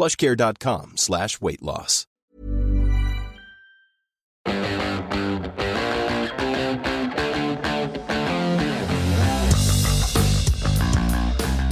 [0.00, 2.06] plushcare.com slash weight loss.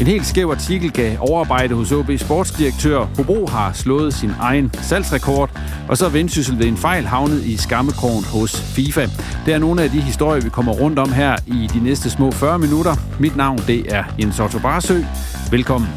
[0.00, 3.04] En helt skæv artikel gav overarbejde hos OB sportsdirektør.
[3.04, 7.56] Hobro har slået sin egen salgsrekord, og så er Vendsyssel ved en fejl havnet i
[7.56, 9.06] skammekrogen hos FIFA.
[9.46, 12.30] Det er nogle af de historier, vi kommer rundt om her i de næste små
[12.30, 12.94] 40 minutter.
[13.20, 15.00] Mit navn det er Jens Otto Barsø.
[15.50, 15.88] Velkommen.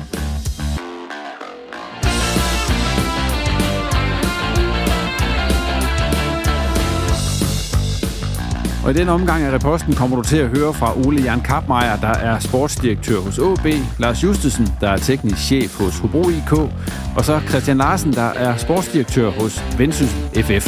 [8.91, 11.95] Og i den omgang af reposten kommer du til at høre fra Ole Jan Kapmeier,
[12.01, 13.67] der er sportsdirektør hos AB,
[13.99, 16.53] Lars Justesen, der er teknisk chef hos Hobro IK,
[17.17, 20.67] og så Christian Larsen, der er sportsdirektør hos Vendsyssel FF.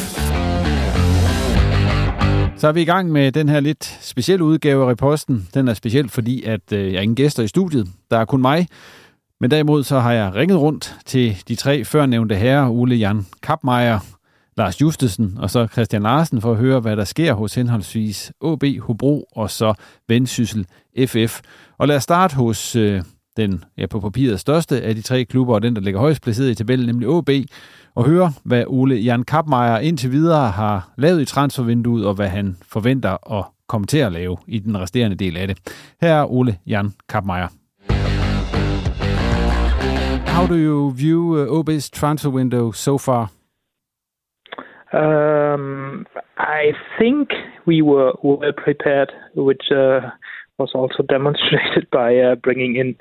[2.58, 5.48] Så er vi i gang med den her lidt specielle udgave af reposten.
[5.54, 7.88] Den er speciel, fordi at øh, jeg er ingen gæster i studiet.
[8.12, 8.68] Der er kun mig.
[9.40, 14.00] Men derimod så har jeg ringet rundt til de tre førnævnte herrer, Ole Jan Kapmeier,
[14.58, 18.64] Lars Justesen og så Christian Larsen for at høre, hvad der sker hos henholdsvis AB
[18.82, 19.74] Hobro og så
[20.08, 20.66] Vendsyssel
[21.08, 21.42] FF.
[21.78, 23.02] Og lad os starte hos øh,
[23.38, 26.50] den ja, på papiret største af de tre klubber, og den, der ligger højst placeret
[26.50, 27.30] i tabellen, nemlig AB,
[27.96, 32.58] og høre, hvad Ole Jan Kapmeier indtil videre har lavet i transfervinduet, og hvad han
[32.68, 35.58] forventer at komme til at lave i den resterende del af det.
[36.02, 37.48] Her er Ole Jan Kapmeier.
[40.28, 43.43] How do you view øh, uh, OB's transfer window so far?
[44.94, 46.06] Um,
[46.38, 47.30] I think
[47.66, 50.02] we were well prepared, which uh,
[50.60, 52.96] was also demonstrated by uh, bringing in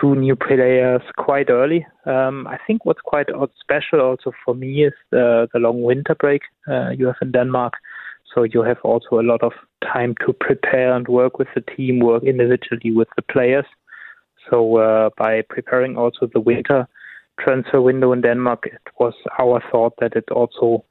[0.00, 1.86] two new players quite early.
[2.04, 3.28] Um, I think what's quite
[3.60, 7.74] special also for me is the, the long winter break uh, you have in Denmark.
[8.34, 12.00] So you have also a lot of time to prepare and work with the team,
[12.00, 13.64] work individually with the players.
[14.50, 16.86] So uh, by preparing also the winter
[17.40, 20.84] transfer window in Denmark, it was our thought that it also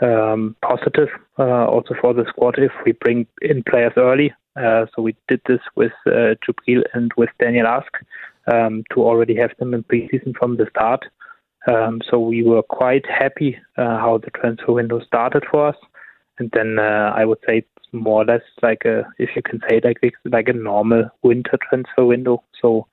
[0.00, 4.32] um, positive uh, also for the squad if we bring in players early.
[4.56, 6.34] Uh, so we did this with uh,
[6.94, 7.92] and with Daniel Ask
[8.52, 11.04] um, to already have them in preseason from the start.
[11.66, 15.76] Um, so we were quite happy uh, how the transfer window started for us.
[16.38, 19.60] And then uh, I would say it's more or less like a, if you can
[19.68, 22.42] say like like a normal winter transfer window.
[22.60, 22.86] So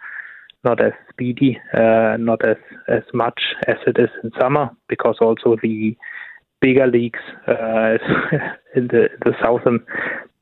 [0.63, 2.57] not as speedy, uh, not as
[2.89, 5.95] as much as it is in summer, because also the
[6.62, 7.97] bigger leagues uh,
[8.75, 9.85] in the the southern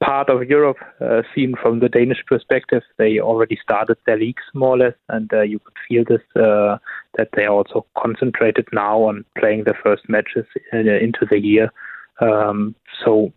[0.03, 4.75] part of Europe, uh, seen from the Danish perspective, they already started their leagues more
[4.75, 6.77] or less, and uh, you could feel this uh,
[7.17, 11.71] that they are also concentrated now on playing the first matches in, into the year.
[12.19, 13.31] Um, so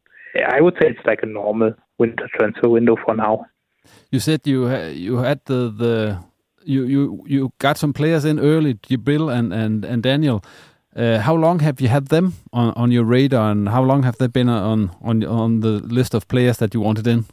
[0.47, 3.47] I would say it's like a normal winter transfer window for now.
[4.11, 6.19] You said you you had the the
[6.65, 10.43] you you you got some players in early, Jibril and and and Daniel.
[10.97, 14.17] Uh, how long have you had them on, on your radar, and how long have
[14.19, 17.25] they been on on on the list of players that you wanted in?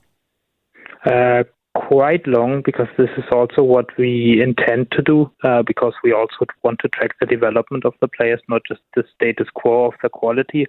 [1.06, 1.44] Uh,
[1.76, 5.32] quite long, because this is also what we intend to do.
[5.44, 9.04] Uh, because we also want to track the development of the players, not just the
[9.14, 10.66] status quo of the quality.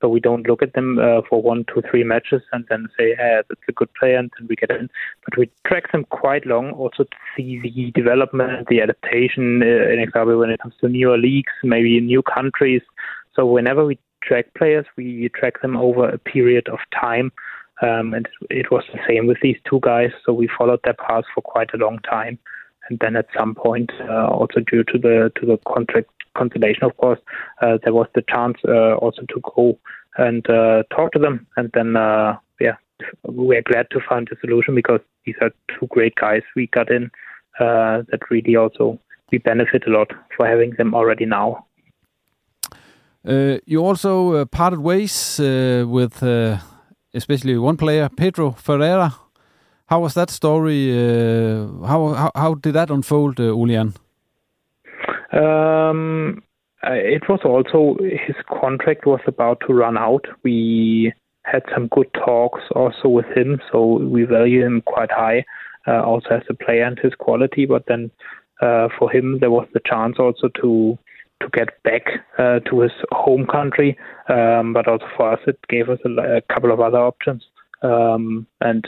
[0.00, 3.14] So we don't look at them uh, for one, two, three matches and then say,
[3.14, 4.88] hey, that's a good player, and then we get in.
[5.24, 9.98] But we track them quite long also to see the development, the adaptation, uh, in
[9.98, 12.82] example, when it comes to newer leagues, maybe new countries.
[13.34, 17.32] So whenever we track players, we track them over a period of time.
[17.82, 20.10] Um, and it was the same with these two guys.
[20.24, 22.38] So we followed their path for quite a long time.
[22.88, 26.96] And then at some point, uh, also due to the to the contract consolidation, of
[26.96, 27.18] course,
[27.62, 29.78] uh, there was the chance uh, also to go
[30.16, 31.46] and uh, talk to them.
[31.56, 31.94] And then,
[32.60, 32.76] yeah,
[33.24, 37.10] we're glad to find a solution because these are two great guys we got in
[37.58, 38.98] that really also
[39.30, 41.66] we benefit a lot for having them already now.
[43.26, 46.22] Uh, you also uh, parted ways uh, with
[47.12, 49.14] especially one player, Pedro Ferreira.
[49.86, 50.90] How was that story?
[51.84, 53.94] How, how, how did that unfold, uh, Ulian?
[55.32, 56.42] Um,
[56.82, 60.24] it was also his contract was about to run out.
[60.42, 61.12] We
[61.44, 65.44] had some good talks also with him, so we value him quite high,
[65.86, 67.66] uh, also as a player and his quality.
[67.66, 68.10] But then
[68.60, 70.98] uh, for him, there was the chance also to
[71.42, 72.02] to get back
[72.38, 73.98] uh, to his home country.
[74.28, 77.42] Um, but also for us, it gave us a, a couple of other options.
[77.82, 78.84] Um, and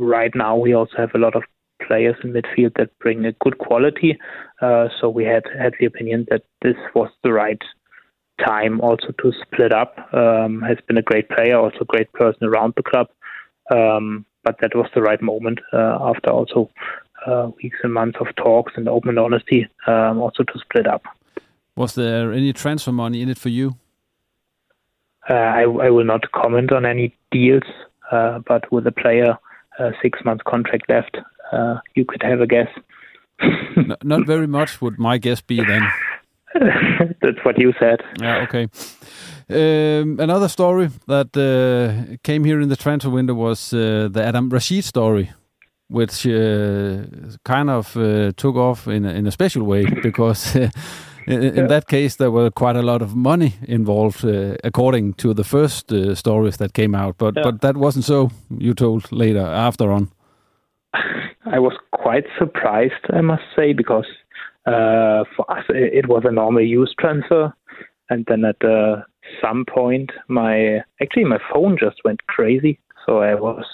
[0.00, 1.42] right now, we also have a lot of
[1.86, 4.18] players in midfield that bring a good quality.
[4.60, 7.62] Uh, so we had had the opinion that this was the right
[8.44, 9.96] time also to split up.
[10.12, 13.08] Um, has been a great player, also a great person around the club.
[13.70, 16.70] Um, but that was the right moment uh, after also
[17.26, 21.02] uh, weeks and months of talks and open honesty, um, also to split up.
[21.76, 23.76] Was there any transfer money in it for you?
[25.28, 27.64] Uh, I, I, will not comment on any deals,
[28.10, 29.36] uh, but with a player
[29.78, 31.18] uh, six months contract left,
[31.52, 32.68] uh, you could have a guess.
[33.76, 35.82] no, not very much would my guess be then.
[37.22, 38.00] That's what you said.
[38.20, 38.68] Yeah, okay.
[39.50, 44.48] Um, another story that uh, came here in the transfer window was uh, the Adam
[44.50, 45.30] Rashid story,
[45.88, 47.04] which uh,
[47.44, 50.56] kind of uh, took off in a, in a special way because
[51.28, 51.66] in, in yeah.
[51.66, 55.92] that case there were quite a lot of money involved, uh, according to the first
[55.92, 57.16] uh, stories that came out.
[57.18, 57.42] But yeah.
[57.44, 58.30] but that wasn't so.
[58.58, 60.08] You told later after on.
[60.94, 64.06] I was quite surprised, I must say, because
[64.66, 67.52] uh, for us it was a normal use transfer,
[68.10, 69.02] and then at uh,
[69.42, 73.64] some point my actually my phone just went crazy, so I was.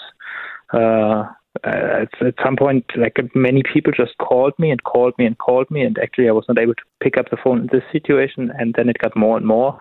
[0.73, 1.25] Uh,
[1.63, 5.69] at, at some point, like many people just called me and called me and called
[5.71, 8.51] me, and actually I was not able to pick up the phone in this situation,
[8.57, 9.77] and then it got more and more,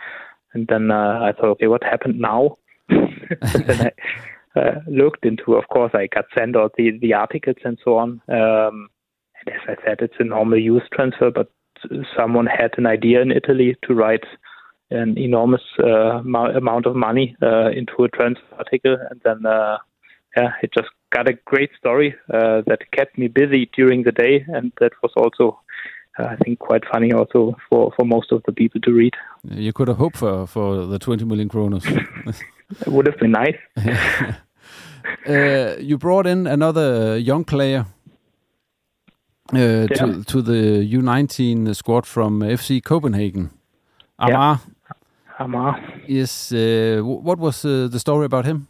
[0.53, 2.59] and then uh, I thought, okay, what happened now?
[2.91, 3.91] I,
[4.57, 5.55] uh, looked into.
[5.55, 8.21] Of course, I got sent out the, the articles and so on.
[8.29, 8.89] Um,
[9.41, 11.51] and as I said, it's a normal use transfer, but
[12.17, 14.25] someone had an idea in Italy to write
[14.91, 19.79] an enormous uh, amount of money uh, into a transfer article, and then uh,
[20.37, 24.45] yeah, it just got a great story uh, that kept me busy during the day,
[24.49, 25.59] and that was also
[26.19, 29.15] uh, I think quite funny also for, for most of the people to read.
[29.51, 31.85] You could have hoped for, for the 20 million kronos.
[31.87, 33.57] it would have been nice.
[35.29, 37.87] uh, you brought in another young player
[39.53, 39.87] uh, yeah.
[39.87, 43.51] to, to the U19 squad from FC Copenhagen,
[44.19, 44.61] Amar.
[44.61, 44.95] Yeah.
[45.39, 45.81] Amar.
[46.07, 46.53] Yes.
[46.53, 48.69] Uh, what was uh, the story about him?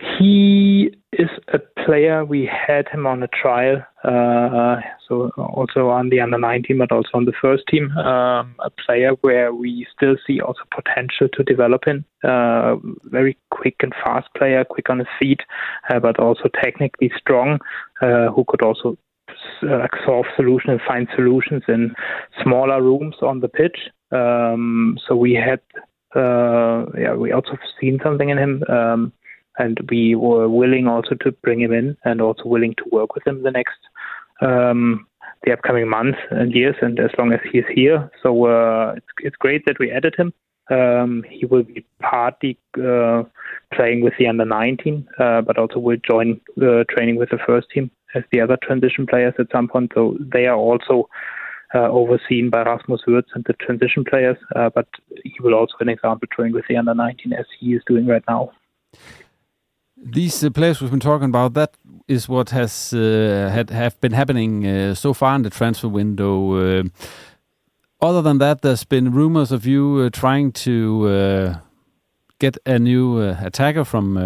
[0.00, 2.24] He is a player.
[2.24, 4.76] We had him on a trial, uh,
[5.06, 7.90] so also on the under 19, but also on the first team.
[7.98, 12.04] Um, a player where we still see also potential to develop in.
[12.24, 15.40] Uh, very quick and fast player, quick on his feet,
[15.90, 17.58] uh, but also technically strong,
[18.00, 18.96] uh, who could also
[19.62, 21.94] uh, solve solutions and find solutions in
[22.42, 23.90] smaller rooms on the pitch.
[24.12, 25.60] Um, so we had,
[26.16, 28.62] uh, yeah, we also seen something in him.
[28.68, 29.12] Um,
[29.60, 33.26] and we were willing also to bring him in and also willing to work with
[33.26, 33.80] him the next
[34.40, 35.06] um,
[35.44, 36.76] the upcoming months and years.
[36.82, 40.32] And as long as he's here so uh, it's, it's great that we added him.
[40.70, 43.24] Um, he will be partly uh,
[43.74, 47.68] playing with the under 19 uh, but also will join uh, training with the first
[47.70, 49.92] team as the other transition players at some point.
[49.94, 51.08] So they are also
[51.74, 54.88] uh, overseen by Rasmus Wirtz and the transition players, uh, but
[55.22, 58.24] he will also, an example, train with the under 19 as he is doing right
[58.28, 58.50] now.
[60.02, 61.76] These uh, players we've been talking about, that
[62.08, 66.54] is what has uh, had have been happening uh, so far in the transfer window.
[66.54, 66.82] Uh,
[68.00, 71.58] other than that, there's been rumors of you uh, trying to uh,
[72.38, 74.16] get a new attacker from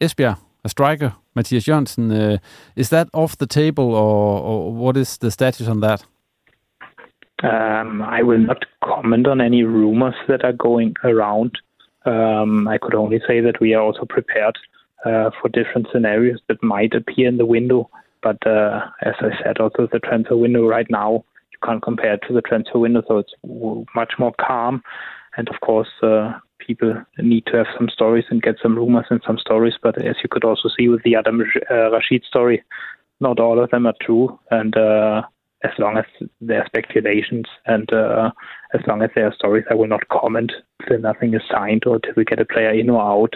[0.00, 2.38] Esbjerg, a striker, Matthias Jørgensen.
[2.76, 6.06] is that off the table, or, or, what is the status on that?
[7.42, 11.58] Um, I will not comment on any rumors that are going around.
[12.06, 14.56] Um, I could only say that we are also prepared
[15.04, 17.88] uh, for different scenarios that might appear in the window.
[18.22, 22.22] But uh, as I said, also the transfer window right now, you can't compare it
[22.26, 23.34] to the transfer window, so it's
[23.94, 24.82] much more calm.
[25.36, 29.20] And of course, uh, people need to have some stories and get some rumors and
[29.26, 29.74] some stories.
[29.82, 32.62] But as you could also see with the Adam uh, Rashid story,
[33.20, 34.38] not all of them are true.
[34.50, 35.22] And uh,
[35.64, 36.04] as long as
[36.40, 38.30] there are speculations and uh,
[38.74, 40.52] as long as there are stories, I will not comment
[40.86, 43.34] till nothing is signed or till we get a player in or out.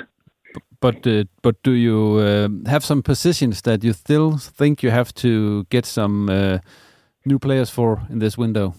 [0.80, 5.12] But uh, but do you uh, have some positions that you still think you have
[5.14, 6.58] to get some uh,
[7.24, 8.74] new players for in this window?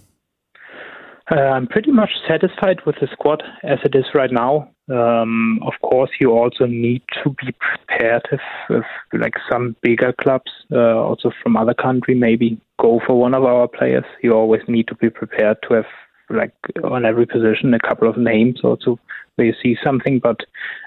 [1.32, 4.70] Uh, I'm pretty much satisfied with the squad as it is right now.
[4.90, 8.84] Um, of course, you also need to be prepared if, if
[9.14, 13.68] like some bigger clubs, uh, also from other country, maybe go for one of our
[13.68, 14.06] players.
[14.24, 15.86] You always need to be prepared to have
[16.32, 19.00] like on every position a couple of names also
[19.44, 20.20] you see something.
[20.20, 20.42] But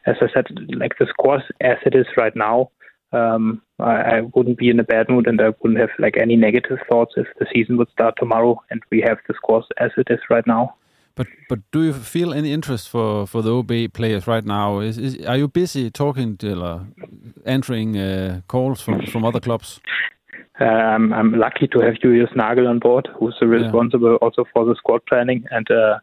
[0.07, 2.71] as I said, like the squad as it is right now,
[3.13, 6.37] um, I, I wouldn't be in a bad mood and I wouldn't have like any
[6.37, 10.09] negative thoughts if the season would start tomorrow and we have the squad as it
[10.11, 10.75] is right now.
[11.15, 14.81] But but do you feel any interest for, for the OB players right now?
[14.81, 16.81] Is, is are you busy talking to uh,
[17.45, 19.81] answering uh, calls from, from other clubs?
[20.61, 24.17] Um, I'm lucky to have Julius Nagel on board, who's responsible yeah.
[24.23, 25.99] also for the squad planning, and uh,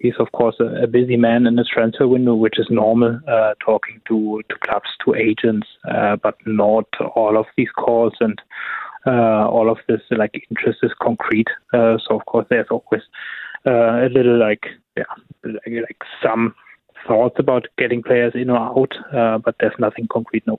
[0.00, 3.54] he's of course a, a, busy man in the transfer window, which is normal, uh,
[3.64, 8.40] talking to to clubs, to agents, uh, but not all of these calls and
[9.06, 11.48] uh, all of this like interest is concrete.
[11.72, 13.02] Uh, so of course there's always
[13.66, 14.66] uh, a little like
[14.96, 15.04] yeah
[15.44, 16.54] like, like some
[17.06, 18.92] thoughts about getting players in or out,
[19.44, 20.46] but there's nothing concrete.
[20.46, 20.58] No.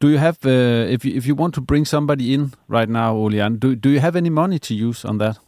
[0.00, 3.14] Do you have, uh, if you, if you want to bring somebody in right now,
[3.14, 5.38] Olian, do do you have any money to use on that?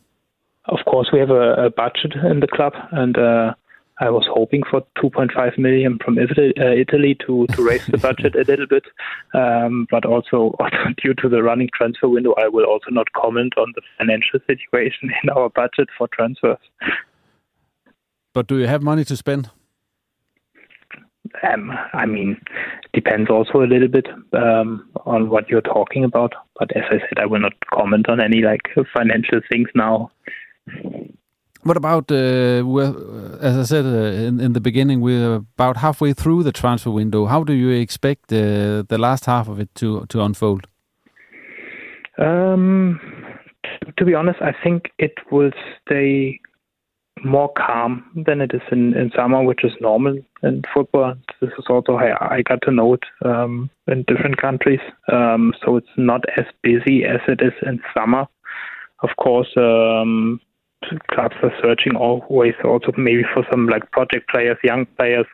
[0.69, 3.55] Of course, we have a, a budget in the club, and uh,
[3.99, 8.35] I was hoping for 2.5 million from Italy, uh, Italy to, to raise the budget
[8.35, 8.85] a little bit.
[9.33, 10.55] Um, but also,
[11.03, 15.11] due to the running transfer window, I will also not comment on the financial situation
[15.23, 16.59] in our budget for transfers.
[18.35, 19.51] But do you have money to spend?
[21.43, 22.41] Um, I mean,
[22.93, 26.35] depends also a little bit um, on what you're talking about.
[26.59, 28.63] But as I said, I will not comment on any like
[28.95, 30.11] financial things now.
[31.67, 32.63] What about, uh,
[33.41, 37.27] as I said uh, in, in the beginning, we're about halfway through the transfer window.
[37.27, 40.69] How do you expect uh, the last half of it to, to unfold?
[42.19, 43.01] Um,
[43.97, 45.51] to be honest, I think it will
[45.83, 46.41] stay
[47.25, 51.15] more calm than it is in, in summer, which is normal in football.
[51.41, 54.81] This is also how I got to know it um, in different countries.
[55.13, 58.27] Um, so it's not as busy as it is in summer.
[59.03, 60.41] Of course, um,
[61.13, 65.27] clubs are searching always also maybe for some like project players, young players,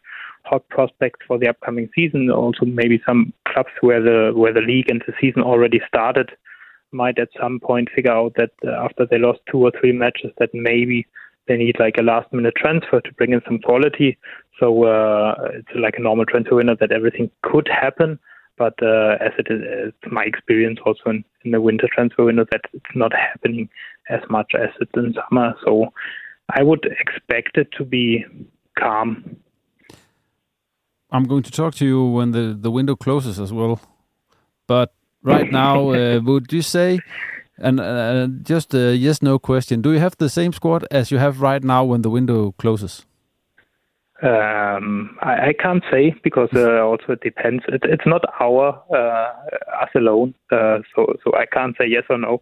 [0.45, 2.31] hot prospects for the upcoming season.
[2.31, 6.31] Also, maybe some clubs where the where the league and the season already started
[6.93, 10.31] might at some point figure out that uh, after they lost two or three matches
[10.39, 11.07] that maybe
[11.49, 14.19] they need like a last minute transfer to bring in some quality.
[14.61, 18.19] So uh, it's like a normal transfer window that everything could happen.
[18.59, 22.45] But uh, as it is, it's my experience also in, in the winter transfer window
[22.53, 23.69] that it's not happening
[24.09, 25.55] as much as it's in summer.
[25.65, 25.93] So
[26.51, 28.25] I would expect it to be
[28.79, 29.37] calm.
[31.11, 33.81] I'm going to talk to you when the, the window closes as well.
[34.67, 37.01] But right now, uh, would you say
[37.59, 39.83] and uh, just a yes no question.
[39.83, 43.07] Do you have the same squad as you have right now when the window closes?
[44.23, 47.65] Um, I, I, can't say because uh, also it depends.
[47.67, 52.19] It, it's not our uh, us alone, uh, so so I can't say yes or
[52.19, 52.41] no.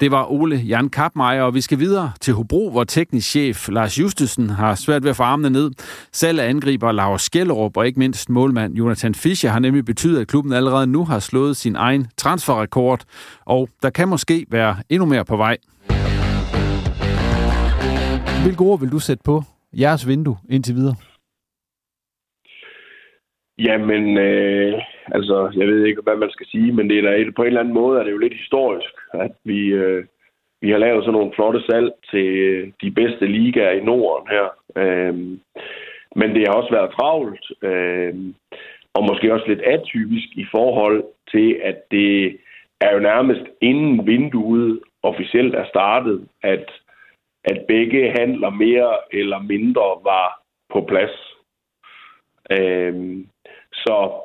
[0.00, 3.98] Det var Ole Jan Kapmeier, og vi skal videre til Hobro, hvor teknisk chef Lars
[3.98, 5.70] Justesen har svært ved at få armene ned.
[6.12, 10.52] Selv angriber Lars Skellerup og ikke mindst målmand Jonathan Fischer har nemlig betydet, at klubben
[10.52, 13.04] allerede nu har slået sin egen transferrekord,
[13.44, 15.56] og der kan måske være endnu mere på vej.
[18.42, 19.42] Hvilke ord vil du sætte på
[19.72, 20.94] jeres vindue indtil videre?
[23.58, 24.74] Jamen, øh,
[25.14, 27.60] altså, jeg ved ikke, hvad man skal sige, men det er da, på en eller
[27.60, 30.04] anden måde er det jo lidt historisk, at vi, øh,
[30.62, 34.46] vi har lavet sådan nogle flotte salg til øh, de bedste ligaer i Norden her.
[34.76, 35.14] Øh,
[36.16, 38.14] men det har også været travlt, øh,
[38.94, 42.38] og måske også lidt atypisk i forhold til, at det
[42.80, 46.70] er jo nærmest inden vinduet officielt er startet, at,
[47.44, 50.40] at begge handler mere eller mindre var
[50.72, 51.16] på plads.
[52.50, 53.16] Øh,
[53.72, 54.20] så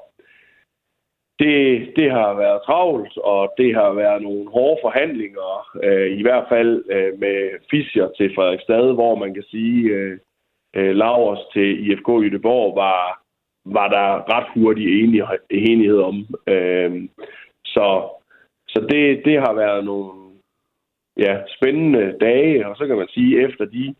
[1.39, 6.45] det, det har været travlt, og det har været nogle hårde forhandlinger, øh, i hvert
[6.49, 7.37] fald øh, med
[7.71, 10.17] Fischer til Frederiksstad, hvor man kan sige, øh,
[10.75, 13.21] øh, Lauers til IFK Jødeborg, var,
[13.65, 15.03] var der ret hurtig
[15.49, 16.27] enighed om.
[16.47, 17.09] Øh,
[17.65, 18.09] så
[18.67, 20.11] så det, det har været nogle
[21.17, 23.95] ja, spændende dage, og så kan man sige, efter de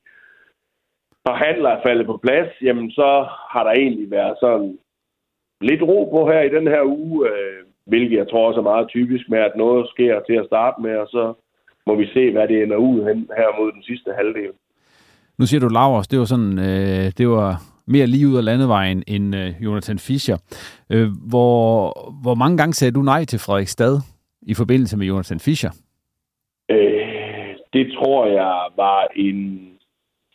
[1.27, 4.79] forhandler er faldet på plads, jamen så har der egentlig været sådan
[5.61, 8.87] lidt ro på her i den her uge, øh, hvilket jeg tror også er meget
[8.87, 11.33] typisk med, at noget sker til at starte med, og så
[11.87, 14.51] må vi se, hvad det ender ud hen her mod den sidste halvdel.
[15.39, 19.03] Nu siger du Lauers, det var sådan, øh, det var mere lige ud af landevejen
[19.07, 20.37] end øh, Jonathan Fischer.
[20.91, 21.63] Øh, hvor,
[22.21, 23.95] hvor mange gange sagde du nej til Frederik Stad
[24.41, 25.71] i forbindelse med Jonathan Fischer?
[26.69, 29.69] Øh, det tror jeg var en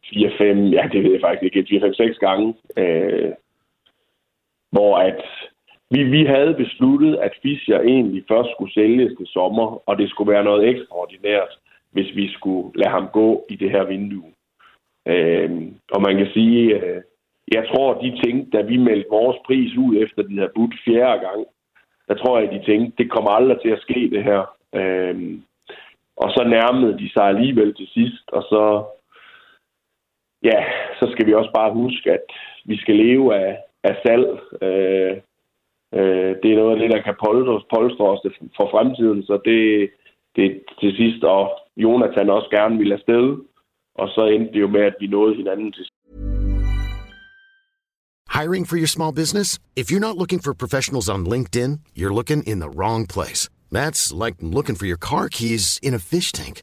[0.05, 0.45] 4-5,
[0.77, 2.55] ja det ved jeg faktisk ikke, 4-5-6 gange.
[2.77, 3.31] Øh,
[4.71, 5.23] hvor at
[5.91, 10.33] vi, vi havde besluttet, at Fischer egentlig først skulle sælges til sommer, og det skulle
[10.33, 11.59] være noget ekstraordinært,
[11.93, 14.33] hvis vi skulle lade ham gå i det her vindue.
[15.07, 15.51] Øh,
[15.93, 17.03] og man kan sige, øh,
[17.53, 21.21] jeg tror, de tænkte, da vi meldte vores pris ud, efter de havde budt fjerde
[21.21, 21.47] gang,
[22.09, 24.43] der tror jeg, de tænkte, det kommer aldrig til at ske, det her.
[24.75, 25.39] Øh,
[26.17, 28.85] og så nærmede de sig alligevel til sidst, og så,
[30.43, 30.65] ja,
[30.99, 32.27] så skal vi også bare huske, at
[32.65, 34.29] vi skal leve af, af salg.
[34.63, 35.13] Øh,
[35.99, 38.21] øh, det er noget af det, der kan polstre, polstre os
[38.57, 39.91] for fremtiden, så det,
[40.37, 41.43] det til sidst, og
[41.77, 43.25] Jonathan også gerne ville afsted,
[43.95, 45.87] og så endte det jo med, at vi nåede hinanden til
[48.41, 49.59] Hiring for your small business?
[49.77, 53.49] If you're not looking for professionals on LinkedIn, you're looking in the wrong place.
[53.73, 56.63] That's like looking for your car keys in a fish tank.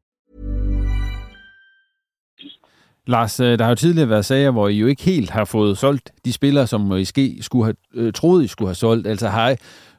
[3.07, 5.77] Lars, øh, der har jo tidligere været sager, hvor I jo ikke helt har fået
[5.77, 9.07] solgt de spillere, som måske skulle have øh, troet, I skulle have solgt.
[9.07, 9.55] Altså har I,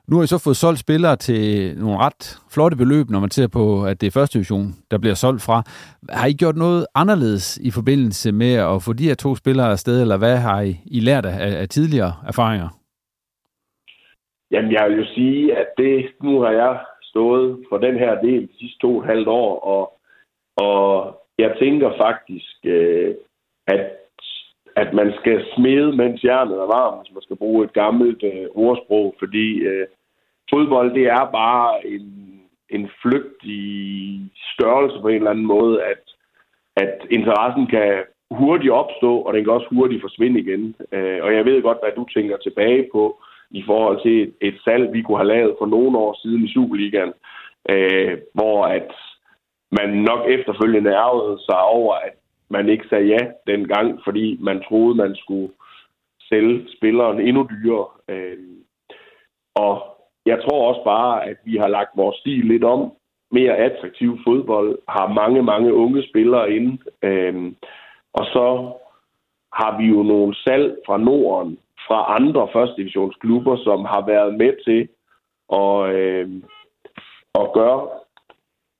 [0.08, 3.48] nu har I så fået solgt spillere til nogle ret flotte beløb, når man ser
[3.48, 5.62] på, at det er første division, der bliver solgt fra.
[6.10, 10.00] Har I gjort noget anderledes i forbindelse med at få de her to spillere afsted,
[10.00, 12.68] eller hvad har I, I lært af, af tidligere erfaringer?
[14.50, 18.42] Jamen, jeg vil jo sige, at det, nu har jeg stået for den her del
[18.42, 19.82] de sidste to og et halvt år, og,
[20.56, 23.14] og jeg tænker faktisk, øh,
[23.66, 23.84] at,
[24.76, 28.46] at man skal smede, mens jernet er varmt, hvis man skal bruge et gammelt øh,
[28.54, 29.86] ordsprog, fordi øh,
[30.50, 32.06] fodbold, det er bare en,
[32.70, 33.62] en flygtig
[34.54, 36.02] størrelse på en eller anden måde, at,
[36.76, 40.74] at interessen kan hurtigt opstå, og den kan også hurtigt forsvinde igen.
[40.92, 44.56] Øh, og jeg ved godt, hvad du tænker tilbage på i forhold til et, et
[44.64, 47.12] salg, vi kunne have lavet for nogle år siden i Superligaen,
[47.68, 48.90] øh, hvor at
[49.72, 52.14] man nok efterfølgende ærgede sig over, at
[52.48, 55.52] man ikke sagde ja dengang, fordi man troede, man skulle
[56.28, 57.88] sælge spilleren endnu dyrere.
[58.08, 58.38] Øh,
[59.54, 59.74] og
[60.26, 62.92] jeg tror også bare, at vi har lagt vores stil lidt om.
[63.30, 66.78] Mere attraktiv fodbold, har mange, mange unge spillere inde.
[67.02, 67.52] Øh,
[68.12, 68.72] og så
[69.52, 74.52] har vi jo nogle salg fra Norden, fra andre første divisionsklubber, som har været med
[74.64, 74.88] til
[75.52, 76.28] at, øh,
[77.34, 77.88] at gøre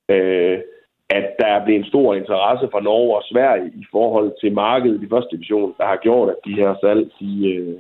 [0.09, 0.61] øh,
[1.11, 5.03] at der er blevet en stor interesse fra Norge og Sverige i forhold til markedet
[5.03, 7.79] i første division, der har gjort, at de her salg, de, øh,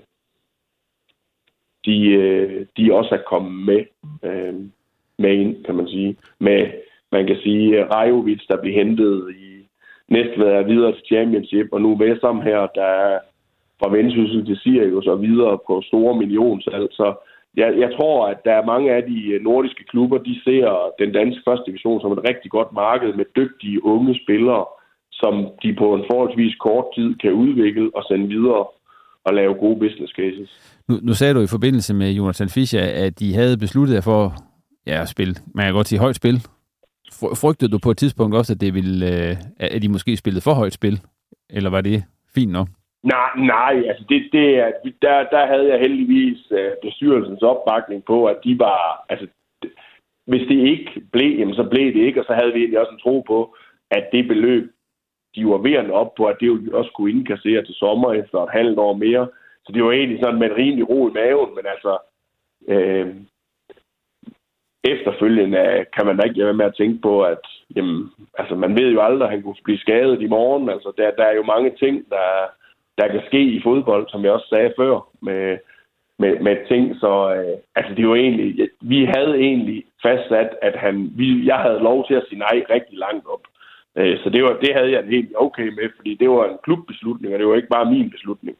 [1.86, 3.84] de, øh, de også er kommet med,
[4.30, 4.54] øh,
[5.18, 6.16] med ind, kan man sige.
[6.38, 6.70] Med,
[7.12, 9.52] man kan sige, Rajovic, der bliver hentet i
[10.08, 13.18] næste er videre til Championship, og nu Vestham her, der er
[13.78, 16.88] fra Vendsyssel til Sirius og videre på store millionsalg.
[16.90, 17.14] Så
[17.56, 21.12] jeg, jeg tror, at der er mange af de øh, nordiske klubber, de ser den
[21.12, 24.64] danske første division som et rigtig godt marked med dygtige unge spillere,
[25.12, 28.64] som de på en forholdsvis kort tid kan udvikle og sende videre
[29.24, 30.48] og lave gode business cases.
[30.88, 34.34] Nu, nu sagde du i forbindelse med Jonathan Fischer, at de havde besluttet jer for
[34.86, 36.36] ja, at spille, man kan godt sige højt spil.
[37.42, 40.54] Frygtede du på et tidspunkt også, at, det ville, øh, at de måske spillede for
[40.54, 41.00] højt spil?
[41.50, 42.68] Eller var det fint nok?
[43.02, 48.26] Nej, nej, altså det, det er, der, der havde jeg heldigvis øh, bestyrelsens opbakning på,
[48.26, 49.26] at de var, altså
[50.26, 52.92] hvis det ikke blev, jamen så blev det ikke, og så havde vi egentlig også
[52.92, 53.56] en tro på,
[53.90, 54.72] at det beløb,
[55.34, 58.38] de var ved at op på, at det jo også kunne indkassere til sommer efter
[58.38, 59.28] et halvt år mere.
[59.64, 61.98] Så det var egentlig sådan med en rimelig ro i maven, men altså
[62.68, 63.14] øh,
[64.84, 67.44] efterfølgende kan man da ikke være med at tænke på, at
[67.76, 70.68] jamen, altså, man ved jo aldrig, at han kunne blive skadet i morgen.
[70.68, 72.26] Altså, der, der er jo mange ting, der,
[72.98, 75.58] der kan ske i fodbold, som jeg også sagde før, med,
[76.18, 80.94] med, med ting, så øh, altså det var egentlig, vi havde egentlig fastsat, at han,
[81.16, 83.44] vi, jeg havde lov til at sige nej rigtig langt op.
[83.98, 87.34] Øh, så det, var, det havde jeg helt okay med, fordi det var en klubbeslutning,
[87.34, 88.56] og det var ikke bare min beslutning,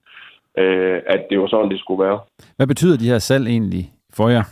[0.58, 2.20] øh, at det var sådan, det skulle være.
[2.56, 3.84] Hvad betyder de her salg egentlig
[4.18, 4.44] for jer?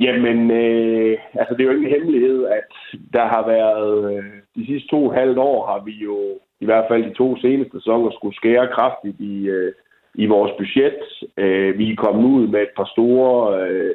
[0.00, 2.70] Jamen, øh, altså det er jo ikke en hemmelighed, at
[3.12, 4.24] der har været, øh,
[4.56, 6.16] de sidste to og halvt år har vi jo,
[6.60, 9.72] i hvert fald de to seneste sæsoner, skulle skære kraftigt i, øh,
[10.14, 11.00] i vores budget.
[11.36, 13.94] Øh, vi er kommet ud med et par store, øh,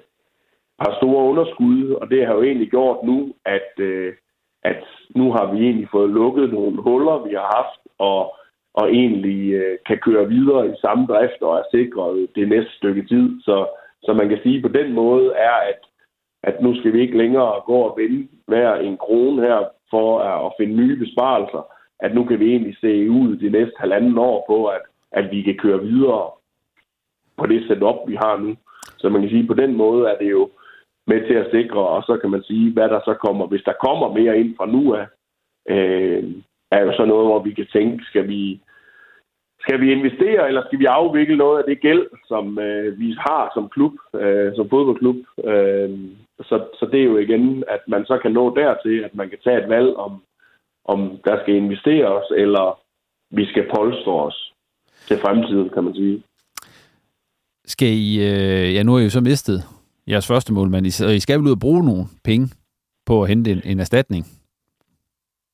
[0.80, 4.13] par store underskud, og det har jo egentlig gjort nu, at, øh,
[4.63, 4.84] at
[5.15, 8.36] nu har vi egentlig fået lukket nogle huller, vi har haft, og,
[8.74, 13.08] og egentlig øh, kan køre videre i samme drift og er sikret det næste stykke
[13.08, 13.41] tid.
[13.41, 13.67] Så,
[14.04, 15.80] så man kan sige på den måde er, at,
[16.43, 20.54] at nu skal vi ikke længere gå og vende hver en krone her for at
[20.60, 21.63] finde nye besparelser.
[22.01, 25.41] At nu kan vi egentlig se ud de næste halvanden år på, at, at vi
[25.41, 26.29] kan køre videre
[27.37, 28.55] på det setup, vi har nu.
[28.97, 30.49] Så man kan sige, på den måde er det jo
[31.07, 33.47] med til at sikre, og så kan man sige, hvad der så kommer.
[33.47, 35.05] Hvis der kommer mere ind fra nu af,
[35.69, 36.23] øh,
[36.71, 38.61] er jo så noget, hvor vi kan tænke, skal vi,
[39.59, 43.51] skal vi investere, eller skal vi afvikle noget af det gæld, som øh, vi har
[43.53, 45.15] som klub, øh, som fodboldklub?
[45.43, 45.89] Øh,
[46.49, 49.39] så, så det er jo igen, at man så kan nå dertil, at man kan
[49.43, 50.23] tage et valg om,
[50.86, 52.80] om der skal investeres, eller
[53.32, 54.54] vi skal polstre os
[55.08, 56.24] til fremtiden, kan man sige.
[57.65, 59.63] Skal I, øh, ja nu har I jo så mistet
[60.08, 62.48] jeres første målmand, og I skal vel ud og bruge nogle penge
[63.06, 64.26] på at hente en, en erstatning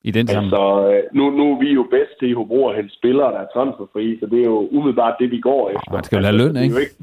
[0.03, 0.53] i den sammen?
[0.53, 3.39] Altså, øh, nu, nu er vi jo bedst til i Hobro at hente spillere, der
[3.39, 5.91] er transferfri, så det er jo umiddelbart det, vi går efter.
[5.93, 6.81] Man skal jo have løn, altså, ikke?
[6.81, 6.95] ikke?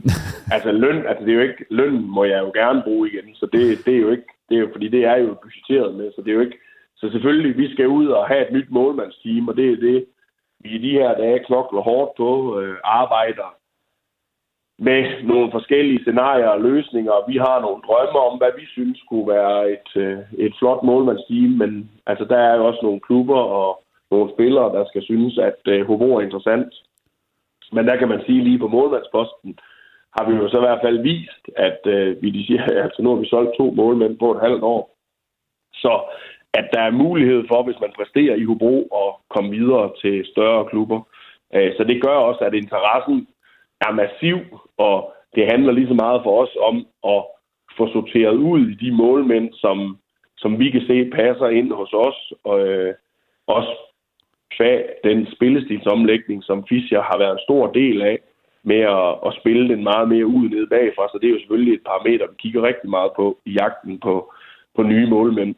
[0.55, 3.47] altså, løn, altså, det er jo ikke, løn må jeg jo gerne bruge igen, så
[3.53, 6.21] det, det er jo ikke, det er jo, fordi det er jo budgetteret med, så
[6.25, 6.59] det er jo ikke,
[7.05, 10.07] så selvfølgelig, vi skal ud og have et nyt målmandsteam, og det er det,
[10.61, 13.57] vi i de her dage knokler hårdt på, øh, arbejder
[14.79, 17.29] med nogle forskellige scenarier og løsninger.
[17.29, 21.51] Vi har nogle drømme om, hvad vi synes kunne være et, øh, et flot målmandsteam,
[21.51, 25.61] men altså, der er jo også nogle klubber og nogle spillere, der skal synes, at
[25.67, 26.75] øh, Hobro er interessant.
[27.73, 29.59] Men der kan man sige, lige på målmandsposten,
[30.17, 33.09] har vi jo så i hvert fald vist, at øh, vi de siger, altså nu
[33.11, 34.91] har vi solgt to målmænd på et halvt år.
[35.75, 35.93] Så
[36.59, 40.65] at der er mulighed for, hvis man præsterer i Hobro, at komme videre til større
[40.71, 41.01] klubber.
[41.55, 43.29] Øh, så det gør også, at interessen
[43.81, 44.39] er massiv,
[44.79, 46.77] og det handler lige så meget for os om
[47.15, 47.21] at
[47.77, 49.99] få sorteret ud i de målmænd, som,
[50.37, 52.95] som vi kan se passer ind hos os, og øh,
[53.47, 53.75] også
[54.57, 58.19] kvæg den spillestilsomlægning, som Fischer har været en stor del af,
[58.63, 61.09] med at, at spille den meget mere ud ned bagfra.
[61.09, 64.33] Så det er jo selvfølgelig et parameter, vi kigger rigtig meget på i jagten på,
[64.77, 65.55] på nye målmænd.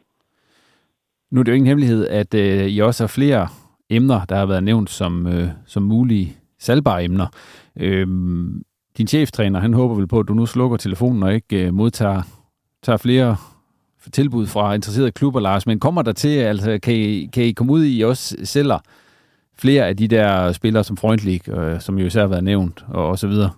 [1.31, 3.49] Nu er det jo ingen hemmelighed, at øh, I også har flere
[3.91, 7.27] emner, der har været nævnt som, øh, som mulige salgbare emner.
[7.77, 8.07] Øh,
[8.99, 12.23] din cheftræner, han håber vel på, at du nu slukker telefonen og ikke øh, modtager
[12.83, 13.37] tager flere
[14.12, 15.67] tilbud fra interesserede klubber, Lars.
[15.67, 18.79] Men kommer der til, altså kan I, kan I komme ud i også sælger
[19.59, 23.09] flere af de der spillere som Freundlich, øh, som jo især har været nævnt, og,
[23.09, 23.51] og så videre?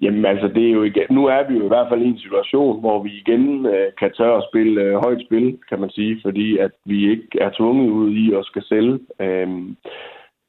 [0.00, 2.18] Jamen altså, det er jo igen, nu er vi jo i hvert fald i en
[2.18, 6.20] situation, hvor vi igen øh, kan tørre at spille øh, højt spil, kan man sige,
[6.24, 8.98] fordi at vi ikke er tvunget ud i at skal sælge.
[9.20, 9.76] Øhm,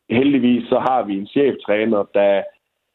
[0.09, 2.43] heldigvis så har vi en cheftræner, der,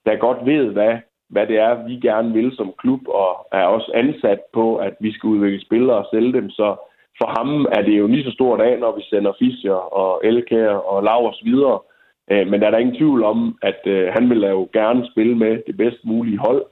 [0.06, 0.94] der godt ved, hvad,
[1.30, 5.12] hvad det er, vi gerne vil som klub, og er også ansat på, at vi
[5.12, 6.50] skal udvikle spillere og sælge dem.
[6.50, 6.76] Så
[7.18, 10.68] for ham er det jo lige så stort dag, når vi sender Fischer og Elkær
[10.68, 11.95] og Lauers videre, Øh,
[12.28, 15.62] men der er der ingen tvivl om, at øh, han vil jo gerne spille med
[15.66, 16.64] det bedst mulige hold.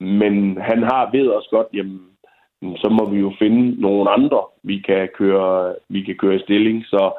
[0.00, 2.00] Men han har ved os godt, jamen,
[2.62, 6.84] så må vi jo finde nogle andre, vi kan køre, vi kan køre i stilling.
[6.84, 7.12] Så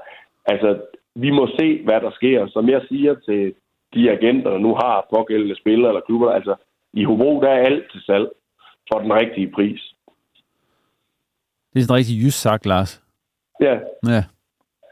[0.45, 0.81] altså,
[1.15, 2.47] vi må se, hvad der sker.
[2.47, 3.53] Som jeg siger til
[3.93, 6.55] de agenter, der nu har pågældende spillere eller klubber, altså
[6.93, 8.27] i Hobro, der er alt til salg
[8.91, 9.93] for den rigtige pris.
[11.73, 13.03] Det er sådan rigtig jysk sagt, Lars.
[13.61, 13.79] Ja.
[14.07, 14.23] Ja.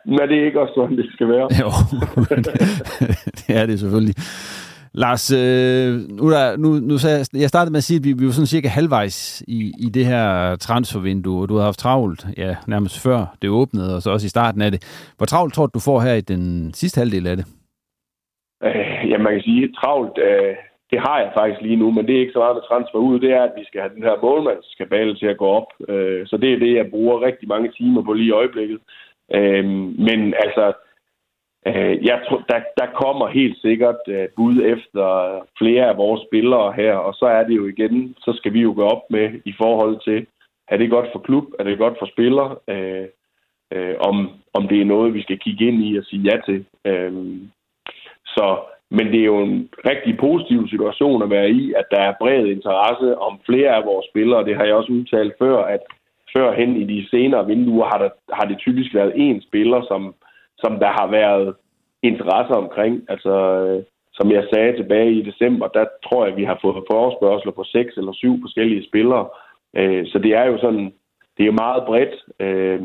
[0.06, 1.48] Men er det ikke også sådan, det skal være?
[1.62, 1.70] Jo,
[3.38, 4.16] det er det selvfølgelig.
[4.94, 8.12] Lars, øh, nu, der, nu, nu så jeg, jeg startede med at sige, at vi,
[8.20, 12.22] vi var sådan cirka halvvejs i, i det her transfervindue, og du har haft travlt,
[12.38, 14.80] ja, nærmest før det åbnede, og så også i starten af det.
[15.18, 17.46] Hvor travlt tror du, du får her i den sidste halvdel af det?
[18.64, 20.56] Øh, ja, man kan sige, travlt, øh,
[20.92, 23.20] det har jeg faktisk lige nu, men det er ikke så meget med transfer ud,
[23.20, 25.70] det er, at vi skal have den her målmandskabale til at gå op.
[25.90, 28.80] Øh, så det er det, jeg bruger rigtig mange timer på lige i øjeblikket.
[29.34, 29.66] Øh,
[30.08, 30.74] men altså,
[31.68, 35.08] øh, jeg tror, der, der kommer helt sikkert øh, bud efter
[35.58, 38.74] flere af vores spillere her, og så er det jo igen, så skal vi jo
[38.76, 40.28] gå op med i forhold til,
[40.68, 43.08] er det godt for klub, er det godt for spiller, øh,
[43.74, 46.66] øh, om, om det er noget, vi skal kigge ind i og sige ja til.
[46.86, 47.14] Øh,
[48.26, 48.60] så,
[48.92, 52.46] men det er jo en rigtig positiv situation at være i, at der er bred
[52.46, 54.46] interesse om flere af vores spillere.
[54.46, 55.80] Det har jeg også udtalt før, at
[56.34, 60.16] førhen i de senere vinduer har, der, har det typisk været en spiller, som,
[60.58, 61.56] som der har været
[62.04, 63.04] interesse omkring.
[63.10, 63.34] Altså,
[63.66, 63.84] øh,
[64.14, 67.64] som jeg sagde tilbage i december, der tror jeg, at vi har fået forespørgseler på
[67.64, 69.28] seks eller syv forskellige spillere.
[69.78, 70.86] Øh, så det er jo sådan,
[71.38, 72.16] det er jo meget bredt.
[72.40, 72.82] Øh,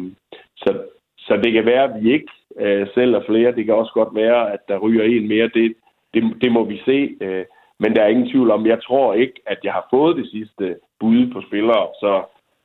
[0.57, 0.71] så,
[1.19, 3.55] så det kan være, at vi ikke øh, sælger flere.
[3.57, 5.51] Det kan også godt være, at der ryger en mere.
[5.55, 5.75] Det,
[6.15, 7.17] det, det må vi se.
[7.21, 7.45] Øh,
[7.79, 10.77] men der er ingen tvivl om, jeg tror ikke, at jeg har fået det sidste
[11.01, 11.87] bud på spillere.
[12.03, 12.23] Så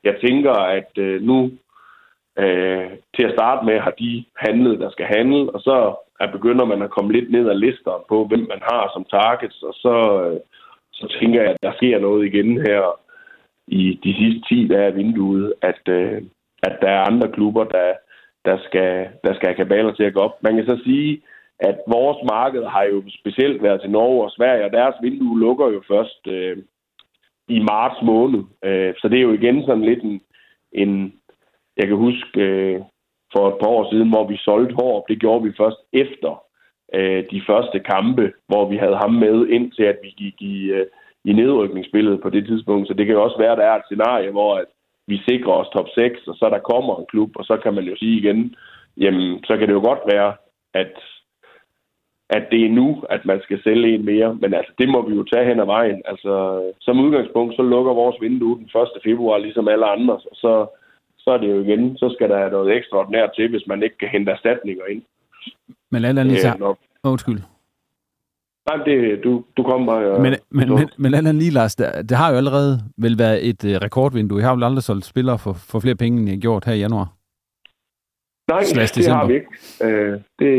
[0.08, 1.38] jeg tænker, at øh, nu
[2.42, 5.76] øh, til at starte med har de handlet, der skal handle, og så
[6.20, 9.62] er begynder man at komme lidt ned ad lister på, hvem man har som targets,
[9.62, 10.40] og så, øh,
[10.92, 13.00] så tænker jeg, at der sker noget igen her
[13.66, 16.22] i de sidste 10 dage af vinduet, at, øh,
[16.62, 17.92] at der er andre klubber, der,
[18.44, 20.42] der, skal, der skal have kabaler til at gå op.
[20.42, 21.22] Man kan så sige,
[21.58, 25.68] at vores marked har jo specielt været til Norge og Sverige, og deres vindue lukker
[25.68, 26.56] jo først øh,
[27.48, 28.42] i marts måned.
[28.64, 30.20] Øh, så det er jo igen sådan lidt en,
[30.72, 31.12] en
[31.76, 32.80] jeg kan huske øh,
[33.32, 35.04] for et par år siden, hvor vi solgte Hårup.
[35.08, 36.42] Det gjorde vi først efter
[36.94, 40.56] øh, de første kampe, hvor vi havde ham med, ind til, at vi gik i,
[40.76, 40.86] øh,
[41.24, 42.88] i nedrykningsspillet på det tidspunkt.
[42.88, 44.66] Så det kan jo også være, at der er et scenarie, hvor at
[45.06, 47.84] vi sikrer os top 6, og så der kommer en klub, og så kan man
[47.84, 48.54] jo sige igen,
[48.96, 50.34] jamen, så kan det jo godt være,
[50.74, 50.94] at
[52.30, 54.34] at det er nu, at man skal sælge en mere.
[54.34, 56.02] Men altså, det må vi jo tage hen ad vejen.
[56.04, 56.32] Altså,
[56.80, 58.88] som udgangspunkt, så lukker vores vindue den 1.
[59.04, 60.20] februar, ligesom alle andre.
[60.32, 60.66] Så,
[61.18, 64.08] så er det jo igen, så skal der noget ekstraordinært til, hvis man ikke kan
[64.08, 65.02] hente erstatninger ind.
[65.90, 67.40] Men alt andet lige, øh, undskyld.
[68.68, 70.22] Nej, det, du, du kommer bare...
[70.22, 73.48] Men, men, men, men alt andet lige, Lars, det, det har jo allerede vel været
[73.48, 74.38] et uh, rekordvindue.
[74.38, 76.72] Jeg har jo aldrig solgt spillere for, for flere penge, end jeg har gjort her
[76.72, 77.15] i januar.
[78.48, 78.62] Nej,
[78.94, 79.52] det har vi ikke.
[79.86, 80.52] Uh, det,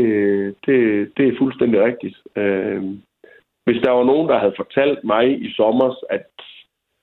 [0.66, 0.78] det,
[1.16, 2.16] det er fuldstændig rigtigt.
[2.36, 2.82] Uh,
[3.66, 6.26] hvis der var nogen, der havde fortalt mig i sommer, at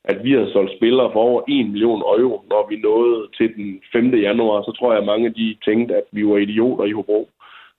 [0.07, 3.81] at vi havde solgt spillere for over 1 million euro, når vi nåede til den
[3.91, 4.13] 5.
[4.13, 7.29] januar, så tror jeg, at mange af de tænkte, at vi var idioter i Hobro.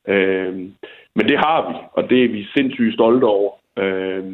[0.08, 0.54] Øh,
[1.16, 3.52] men det har vi, og det er vi sindssygt stolte over.
[3.78, 4.24] Øh,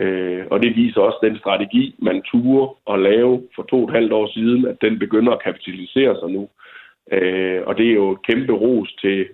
[0.00, 3.94] øh, og det viser også den strategi, man turde at lave for to og et
[3.94, 6.42] halvt år siden, at den begynder at kapitalisere sig nu.
[6.42, 6.65] Øh,
[7.12, 9.28] Øh, og det er jo et kæmpe ros til,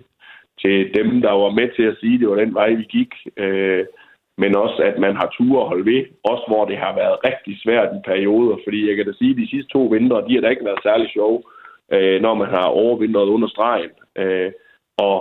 [0.61, 3.13] til dem, der var med til at sige, at det var den vej, vi gik.
[3.37, 3.85] Øh,
[4.37, 7.61] men også at man har tur at holde ved, også hvor det har været rigtig
[7.63, 10.41] svært i perioder, fordi jeg kan da sige, at de sidste to vintre, de har
[10.41, 11.43] da ikke været særlig sjove,
[11.93, 13.91] øh, når man har overvintret under stregen.
[14.15, 14.51] Øh,
[14.97, 15.17] og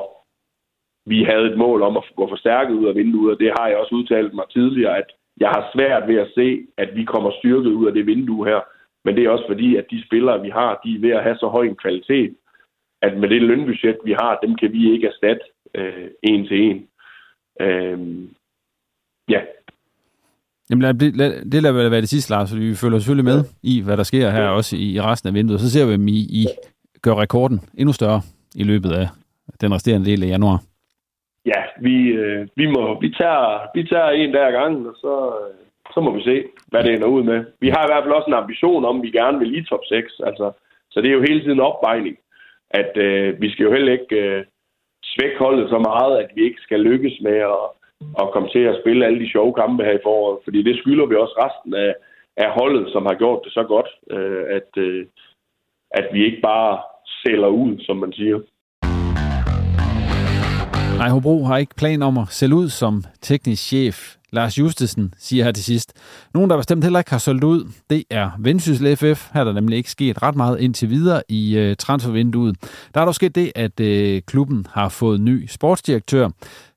[1.06, 3.76] vi havde et mål om at gå forstærket ud af vinduet, og det har jeg
[3.76, 5.08] også udtalt mig tidligere, at
[5.40, 8.60] jeg har svært ved at se, at vi kommer styrket ud af det vindue her.
[9.04, 11.36] Men det er også fordi, at de spillere, vi har, de er ved at have
[11.36, 12.34] så høj en kvalitet,
[13.02, 16.88] at med det lønbudget, vi har, dem kan vi ikke erstatte øh, en til en.
[17.60, 17.98] Øh,
[19.28, 19.40] Ja.
[20.70, 23.82] Jamen lad, lad, det lader være det sidste, Lars, fordi vi følger selvfølgelig med i,
[23.84, 25.60] hvad der sker her også i, i resten af vinduet.
[25.60, 26.46] Så ser vi, at I, I
[27.02, 28.20] gør rekorden endnu større
[28.54, 29.06] i løbet af
[29.60, 30.58] den resterende del af januar.
[31.46, 35.14] Ja, vi, øh, vi, må, vi, tager, vi tager en der gang, og så,
[35.94, 37.44] så må vi se, hvad det ender ud med.
[37.60, 39.84] Vi har i hvert fald også en ambition om, at vi gerne vil lige top
[39.88, 40.12] 6.
[40.26, 40.52] Altså,
[40.90, 42.16] så det er jo hele tiden opvejning,
[42.80, 44.44] at øh, vi skal jo heller ikke øh,
[45.04, 47.62] svække holdet så meget, at vi ikke skal lykkes med at
[48.22, 50.38] at komme til at spille alle de sjove kampe her i foråret.
[50.44, 51.92] Fordi det skylder vi også resten af,
[52.37, 55.06] af holdet, som har gjort det så godt, øh, at, øh,
[55.90, 56.80] at vi ikke bare
[57.22, 58.38] sælger ud, som man siger.
[61.00, 64.16] Nej, Hobro har ikke plan om at sælge ud som teknisk chef.
[64.33, 65.92] Lars Justesen siger her til sidst.
[66.35, 69.29] Nogen, der bestemt heller ikke har solgt ud, det er Vendsyssel FF.
[69.33, 72.57] Her er der nemlig ikke sket ret meget indtil videre i øh, transfervinduet.
[72.95, 76.29] Der er dog sket det, at øh, klubben har fået ny sportsdirektør.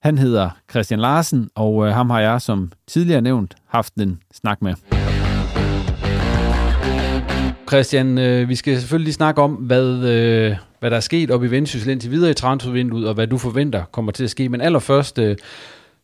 [0.02, 4.62] Han hedder Christian Larsen, og øh, ham har jeg, som tidligere nævnt, haft en snak
[4.62, 4.74] med.
[7.70, 11.44] Christian, øh, vi skal selvfølgelig lige snakke om, hvad, øh, hvad der er sket op
[11.44, 14.50] i Vendsyssel indtil videre i transfervinduet, og hvad du forventer kommer til at ske.
[14.50, 15.38] Men allerførst, øh,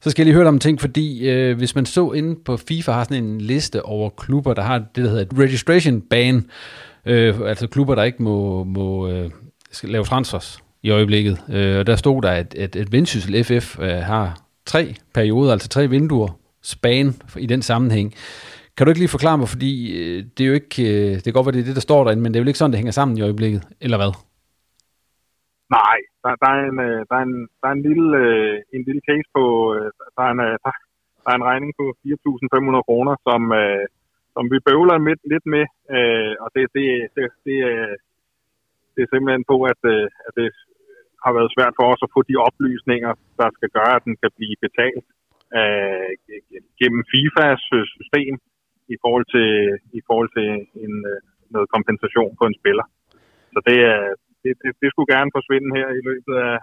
[0.01, 2.57] så skal jeg lige høre dig om ting, fordi øh, hvis man så inde på
[2.57, 6.45] FIFA har sådan en liste over klubber, der har det, der hedder et registration ban,
[7.05, 9.29] øh, altså klubber, der ikke må, må øh,
[9.71, 11.37] skal lave transfers i øjeblikket.
[11.49, 15.67] Øh, og der stod der, at, at, at Vendsyssel FF øh, har tre perioder, altså
[15.67, 18.13] tre vinduer, span i den sammenhæng.
[18.77, 21.33] Kan du ikke lige forklare mig, fordi øh, det er jo ikke, øh, det kan
[21.33, 22.77] godt være, det er det, der står derinde, men det er jo ikke sådan, det
[22.77, 24.11] hænger sammen i øjeblikket, eller hvad?
[25.79, 28.83] Nej, der, der, er, en, øh, der, er, en, der er en, lille, øh, en
[28.87, 29.43] lille case på,
[29.75, 30.71] øh, der er en, der,
[31.23, 33.41] der er en regning på 4.500 kroner, som,
[34.35, 35.65] som vi bøvler med, lidt med,
[36.43, 37.57] og det, det, det, det,
[38.93, 39.81] det er simpelthen på, at,
[40.27, 40.49] at det
[41.23, 44.31] har været svært for os at få de oplysninger, der skal gøre, at den kan
[44.37, 45.05] blive betalt.
[45.59, 46.09] øh,
[46.79, 47.63] gennem FIFAs
[47.97, 48.33] system
[48.93, 49.49] i forhold til,
[49.99, 50.47] i forhold til
[50.85, 50.93] en,
[51.53, 52.85] noget kompensation på en spiller.
[53.53, 54.01] Så det, er,
[54.43, 56.55] det, det, det skulle gerne forsvinde her i løbet af,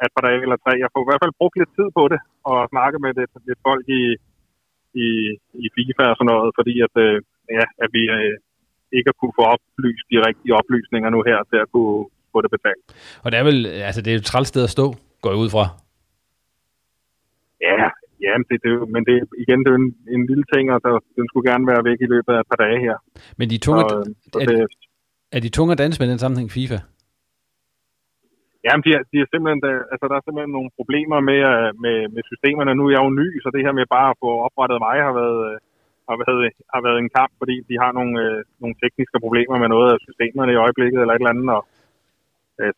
[0.00, 0.72] af et par dage eller tre.
[0.84, 2.20] Jeg får i hvert fald brugt lidt tid på det,
[2.50, 4.02] og snakke med lidt, lidt folk i,
[5.04, 5.08] i,
[5.64, 7.16] i FIFA og sådan noget, fordi at, øh,
[7.58, 8.34] ja, at vi øh,
[8.96, 11.96] ikke har kunne få oplyst de rigtige oplysninger nu her til at kunne
[12.32, 12.84] få det betalt.
[13.24, 14.86] Og det er vel, altså det er jo et træls sted at stå,
[15.22, 15.64] går jeg ud fra.
[17.68, 17.76] Ja,
[18.26, 21.26] ja det, det, men det, igen, det er en, en lille ting, og der, den
[21.28, 22.96] skulle gerne være væk i løbet af et par dage her.
[23.38, 24.58] Men de tunge, så, så er, det,
[25.36, 26.78] er de tunge at danse med den sammenhæng FIFA?
[28.64, 31.70] Jamen, de er, de er simpelthen, der, altså, der er simpelthen nogle problemer med, øh,
[31.84, 32.72] med, med systemerne.
[32.74, 35.14] Nu er jeg jo ny, så det her med bare at få oprettet mig har
[35.20, 35.56] været, øh,
[36.08, 36.40] har været,
[36.74, 39.98] har været en kamp, fordi de har nogle, øh, nogle tekniske problemer med noget af
[40.06, 41.48] systemerne i øjeblikket eller et eller andet.
[41.58, 41.62] Og,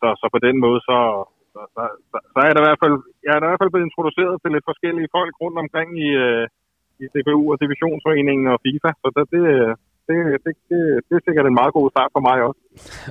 [0.00, 0.98] så, så på den måde, så,
[1.52, 3.88] så, så, så, så er det i hvert fald, jeg er i hvert fald blevet
[3.88, 6.10] introduceret til lidt forskellige folk rundt omkring i,
[7.02, 8.90] i DBU og Divisionsforeningen og FIFA.
[9.02, 9.42] Så det,
[10.12, 12.60] det, det, det, det, er sikkert en meget god start for mig også.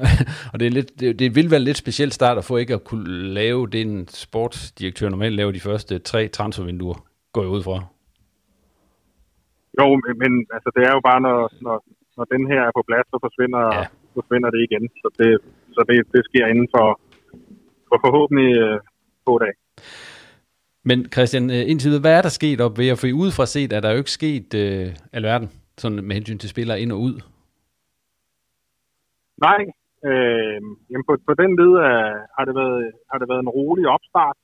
[0.52, 2.74] og det, er lidt, det, det vil være en lidt speciel start at få ikke
[2.74, 3.08] at kunne
[3.40, 6.98] lave det, en sportsdirektør normalt laver de første tre transfervinduer,
[7.34, 7.78] går jeg ud fra.
[9.80, 11.76] Jo, men, men altså, det er jo bare, når, når,
[12.18, 13.86] når den her er på plads, så forsvinder, ja.
[14.18, 14.84] forsvinder det igen.
[15.02, 15.30] Så det,
[15.76, 16.88] så det, det sker inden for,
[17.90, 18.80] for forhåbentlig øh,
[19.28, 19.58] få dage.
[20.84, 23.74] Men Christian, øh, indtil videre, hvad er der sket op ved at få udefra set,
[23.74, 25.50] er der jo ikke sket øh, alverden?
[25.82, 27.16] Sådan med hensyn til spillere ind og ud?
[29.48, 29.62] Nej,
[30.10, 33.86] øh, jamen på, på den led uh, har, det været, har det været en rolig
[33.96, 34.38] opstart.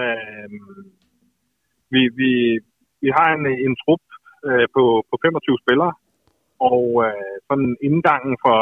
[0.00, 0.48] Øh,
[1.92, 2.30] vi, vi,
[3.02, 4.04] vi har en, en trup
[4.48, 5.92] uh, på, på 25 spillere,
[6.70, 8.58] og uh, sådan indgangen for,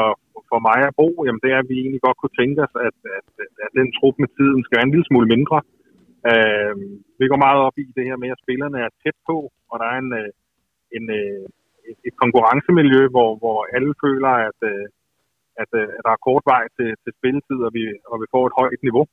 [0.51, 2.98] for mig og Bo, jamen det er, at vi egentlig godt kunne tænke os, at,
[3.18, 3.29] at,
[3.64, 5.59] at den trup med tiden skal være en lille smule mindre.
[6.31, 6.75] Uh,
[7.20, 9.37] vi går meget op i det her med, at spillerne er tæt på,
[9.70, 10.12] og der er en,
[10.98, 11.07] en,
[11.90, 14.86] et, et konkurrencemiljø, hvor, hvor alle føler, at, øh,
[15.62, 18.44] at, øh, at der er kort vej til, til spilletid, og vi, og vi får
[18.46, 19.04] et højt niveau.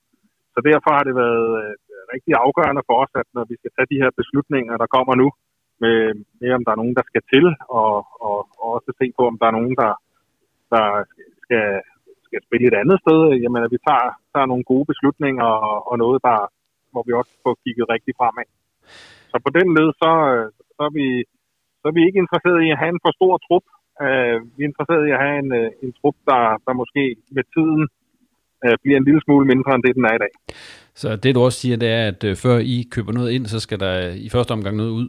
[0.53, 1.73] Så derfor har det været øh,
[2.13, 5.27] rigtig afgørende for os, at når vi skal tage de her beslutninger, der kommer nu,
[5.83, 5.97] med,
[6.41, 7.45] med om der er nogen, der skal til,
[7.79, 7.93] og,
[8.27, 9.93] og, og også se på, om der er nogen, der,
[10.73, 10.85] der
[11.43, 11.67] skal,
[12.27, 13.19] skal spille et andet sted.
[13.43, 16.39] Jamen, at vi tager, tager nogle gode beslutninger, og, og noget, der,
[16.91, 18.47] hvor vi også får kigget rigtig fremad.
[19.31, 20.11] Så på den led, så,
[20.75, 21.07] så er vi
[21.79, 23.65] så er vi ikke interesseret i at have en for stor trup.
[24.05, 27.03] Uh, vi er interesseret i at have en, uh, en trup, der, der måske
[27.37, 27.81] med tiden
[28.65, 30.33] uh, bliver en lille smule mindre end det, den er i dag.
[31.01, 33.59] Så det du også siger, det er, at uh, før I køber noget ind, så
[33.65, 33.93] skal der
[34.25, 35.07] i første omgang noget ud?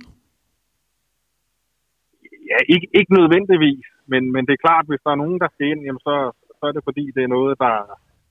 [2.50, 5.66] Ja, ikke, ikke nødvendigvis, men, men det er klart, hvis der er nogen, der skal
[5.72, 6.14] ind, jamen så,
[6.58, 7.76] så er det fordi, det er noget, der,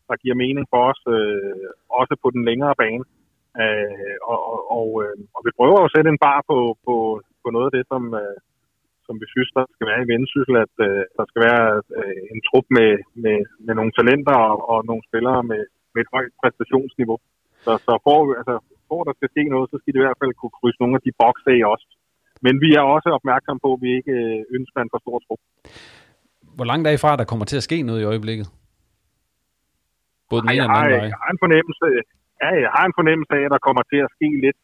[0.10, 1.67] der giver mening for os, øh,
[1.99, 3.06] også på den længere bane.
[3.63, 6.95] Øh, og, og, og, øh, og vi prøver at sætte en bar på, på,
[7.49, 8.38] på noget af det, som, øh,
[9.05, 11.65] som vi synes, der skal være i vendsyssel, at øh, der skal være
[11.99, 12.91] øh, en trup med,
[13.23, 15.62] med, med nogle talenter og, og nogle spillere med,
[15.93, 17.17] med et højt præstationsniveau.
[17.65, 18.55] Så, så for, altså,
[18.88, 21.03] for der skal ske noget, så skal det i hvert fald kunne krydse nogle af
[21.05, 21.83] de bokse i os.
[22.45, 25.41] Men vi er også opmærksomme på, at vi ikke øh, ønsker en for stor trup.
[26.57, 28.47] Hvor langt er I fra, der kommer til at ske noget i øjeblikket?
[30.29, 31.09] Både den ene og den anden vej.
[31.13, 31.85] Jeg har en fornemmelse,
[32.41, 34.59] ja, jeg har en fornemmelse af, at der kommer til at ske lidt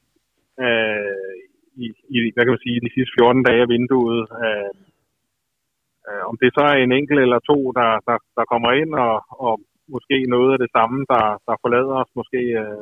[0.65, 1.35] øh,
[1.83, 1.85] i,
[2.15, 4.21] i, hvad kan man sige, de sidste 14 dage af vinduet.
[4.43, 4.71] Øh,
[6.09, 9.15] øh, om det så er en enkelt eller to, der, der, der kommer ind, og,
[9.45, 9.53] og
[9.95, 12.81] måske noget af det samme, der, der forlader os, måske øh,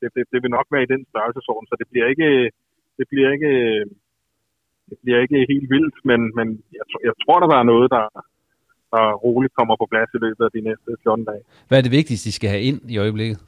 [0.00, 2.28] det, det, det vil nok være i den størrelsesorden, så det bliver ikke,
[2.98, 3.52] det bliver ikke,
[4.90, 6.46] det bliver ikke helt vildt, men, men
[6.78, 8.06] jeg, jeg tror, der er noget, der,
[8.94, 11.42] der roligt kommer på plads i løbet af de næste 14 dage.
[11.68, 13.38] Hvad er det vigtigste, de skal have ind i øjeblikket?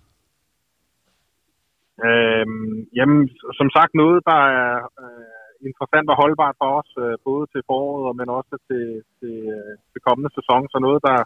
[2.09, 3.21] Øhm, jamen,
[3.59, 5.33] som sagt noget, der er øh,
[5.69, 8.87] interessant og holdbart for os, øh, både til foråret, men også til,
[9.19, 10.62] til, øh, til kommende sæson.
[10.73, 11.19] Så noget, der,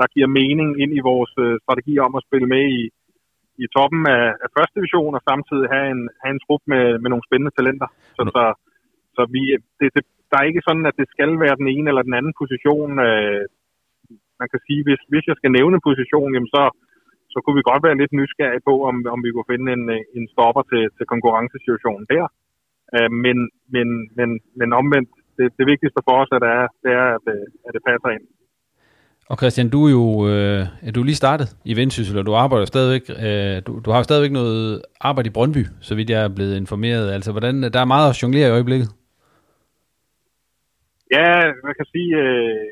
[0.00, 2.82] der giver mening ind i vores øh, strategi om at spille med i,
[3.64, 7.08] i toppen af, af første division, og samtidig have en, have en trup med, med
[7.10, 7.88] nogle spændende talenter.
[8.16, 8.44] Så, så,
[9.16, 9.42] så vi,
[9.78, 12.34] det, det, der er ikke sådan, at det skal være den ene eller den anden
[12.40, 12.92] position.
[13.08, 13.44] Øh,
[14.40, 16.62] man kan sige, hvis, hvis jeg skal nævne en position, jamen så,
[17.32, 19.84] så kunne vi godt være lidt nysgerrige på, om, om vi kunne finde en,
[20.18, 22.26] en stopper til, til konkurrencesituationen der.
[22.96, 23.36] Øh, men,
[23.74, 24.28] men, men,
[24.58, 27.72] men omvendt, det, det vigtigste for os er, det er, det er at, øh, at
[27.74, 28.24] det passer ind.
[29.30, 32.66] Og Christian, du er jo øh, er du lige startet i Vendsyssel, og du arbejder
[32.66, 36.36] stadigvæk, øh, du, du har jo stadigvæk noget arbejde i Brøndby, så vidt jeg er
[36.36, 37.06] blevet informeret.
[37.16, 38.88] Altså, hvordan, der er meget at jonglere i øjeblikket.
[41.16, 41.30] Ja,
[41.66, 42.66] man kan sige, øh,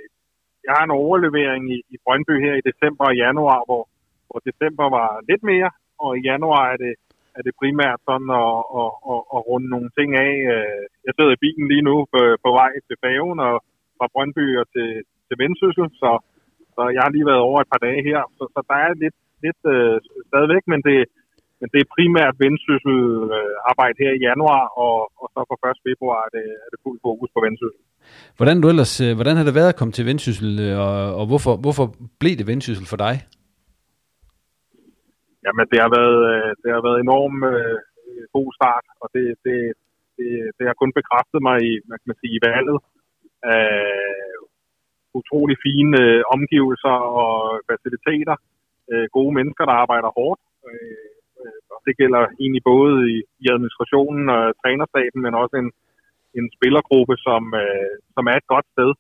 [0.67, 3.83] jeg har en overlevering i, i Brøndby her i december og januar, hvor,
[4.29, 5.71] hvor december var lidt mere,
[6.05, 6.95] og i januar er det,
[7.39, 10.35] er det primært sådan at, at, at, at runde nogle ting af.
[10.55, 13.55] Øh, jeg sidder i bilen lige nu på, på vej til Faven og
[13.99, 14.89] fra Brøndby og til,
[15.27, 16.11] til Vendsyssel, så,
[16.75, 19.19] så jeg har lige været over et par dage her, så, så der er lidt,
[19.45, 19.97] lidt øh,
[20.31, 20.99] stadigvæk, men det,
[21.61, 22.99] men det er primært vendsyssel
[23.39, 25.87] øh, arbejde her i januar, og, og så fra 1.
[25.89, 27.83] februar er det, er det fuld fokus på vendsyssel.
[28.39, 31.25] Hvordan, du ellers, øh, hvordan har det været at komme til vendsyssel, øh, og, og
[31.31, 31.87] hvorfor, hvorfor
[32.21, 33.15] blev det vendsyssel for dig?
[35.49, 37.79] Jamen, det har været, øh, det har været enormt øh,
[38.37, 39.59] god start, og det, det,
[40.19, 42.79] det, det har kun bekræftet mig i, hvad kan man sige, i valget.
[43.51, 44.39] Øh,
[45.21, 47.33] utrolig fine øh, omgivelser og
[47.71, 48.37] faciliteter.
[48.93, 50.41] Øh, gode mennesker, der arbejder hårdt.
[50.69, 51.09] Øh,
[51.75, 55.71] og det gælder egentlig både i, i administrationen og trænerstaben, men også en,
[56.39, 58.91] en spillergruppe, som, øh, som er et godt sted.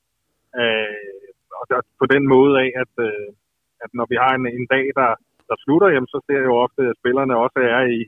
[0.61, 1.19] Øh,
[1.59, 3.29] og der, på den måde af, at, øh,
[3.85, 5.11] at når vi har en, en dag, der,
[5.51, 8.01] der slutter, jamen, så ser jeg jo ofte, at spillerne også er i,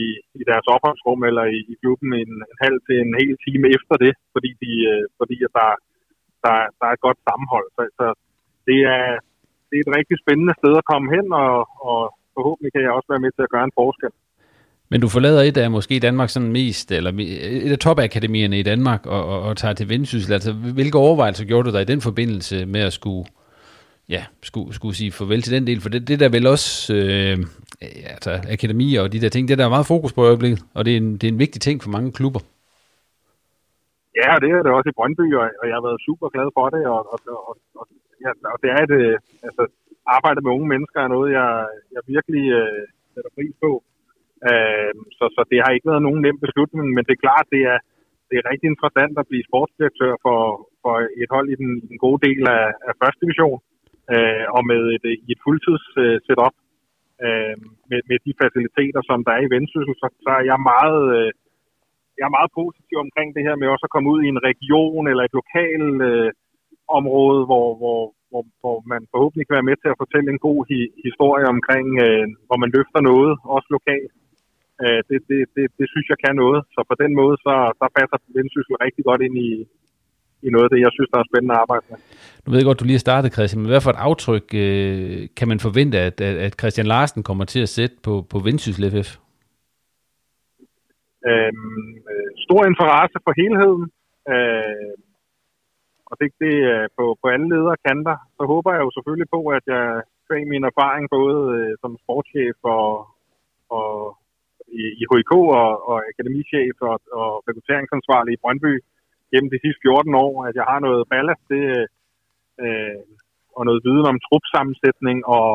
[0.00, 0.02] i,
[0.40, 3.94] i deres opholdsrum eller i, i klubben en, en halv til en hel time efter
[4.04, 5.70] det, fordi, de, øh, fordi at der,
[6.44, 7.66] der, der er et godt sammenhold.
[7.76, 8.06] Så, så
[8.68, 9.06] det, er,
[9.68, 11.56] det er et rigtig spændende sted at komme hen, og,
[11.90, 12.00] og
[12.36, 14.12] forhåbentlig kan jeg også være med til at gøre en forskel.
[14.92, 17.12] Men du forlader et af måske Danmarks sådan mest, eller
[17.66, 20.32] et af topakademierne i Danmark, og, og, og tager til Vendsyssel.
[20.32, 23.24] Altså, hvilke overvejelser gjorde du dig i den forbindelse med at skulle,
[24.16, 25.80] ja, skulle, skulle sige farvel til den del?
[25.80, 27.36] For det, det der vel også, øh,
[28.14, 30.80] altså akademier og de der ting, det der er meget fokus på i øjeblikket, og
[30.84, 32.42] det er en, det er en vigtig ting for mange klubber.
[34.20, 36.66] Ja, det er det også i Brøndby, og, og jeg har været super glad for
[36.74, 37.84] det, og, og, og, og,
[38.24, 39.62] ja, og det er et, øh, altså,
[40.16, 41.50] arbejde med unge mennesker er noget, jeg,
[41.94, 42.82] jeg virkelig øh,
[43.12, 43.70] sætter pris på.
[44.48, 47.62] Øh, så, så det har ikke været nogen nem beslutning, men det er klart, det
[47.72, 47.78] er,
[48.28, 50.40] det er rigtig interessant at blive sportsdirektør for,
[50.82, 53.58] for et hold i den, i den gode del af, af første division,
[54.14, 56.56] øh, og med et, et fuldtids øh, setup
[57.26, 57.54] øh,
[57.90, 61.02] med, med de faciliteter, som der er i Vendsyssel, så, så er jeg meget...
[61.18, 61.30] Øh,
[62.18, 65.04] jeg er meget positiv omkring det her med også at komme ud i en region
[65.10, 66.30] eller et lokal øh,
[66.98, 68.00] område, hvor, hvor,
[68.30, 71.86] hvor, hvor man forhåbentlig kan være med til at fortælle en god hi- historie omkring,
[72.06, 74.12] øh, hvor man løfter noget, også lokalt.
[74.82, 76.60] Øh, det, det, det, det synes jeg kan noget.
[76.74, 79.50] Så på den måde, så så passer Vendsyssel rigtig godt ind i,
[80.46, 81.98] i noget af det, jeg synes, der er spændende at arbejde med.
[82.44, 85.28] Nu ved jeg godt, du lige har startet, Christian, men hvad for et aftryk øh,
[85.38, 89.10] kan man forvente, at, at Christian Larsen kommer til at sætte på, på Vendsyssel FF?
[91.30, 93.84] Øhm, øh, stor interesse for helheden.
[94.32, 94.94] Øh,
[96.08, 98.16] og det, det er på, på alle ledere kanter.
[98.36, 99.86] Så håber jeg jo selvfølgelig på, at jeg
[100.26, 102.88] kvæg min erfaring både øh, som sportschef og,
[103.78, 103.88] og
[104.80, 105.32] i, i HIK
[105.62, 108.72] og, og akademichef og, og rekrutteringsansvarlig i Brøndby
[109.32, 111.64] gennem de sidste 14 år, at jeg har noget ballast det,
[112.64, 113.00] øh,
[113.56, 115.48] og noget viden om trupsammensætning og,